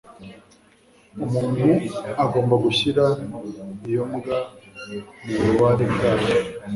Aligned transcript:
Umuntu 1.25 1.69
agomba 2.23 2.55
gushyira 2.65 3.05
iyo 3.89 4.03
mbwa 4.11 4.37
mububabare 5.29 5.85
bwayo. 5.95 6.29